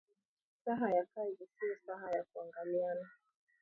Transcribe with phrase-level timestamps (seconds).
[0.65, 3.09] Saha ya kazi sio saha ya kuangaliana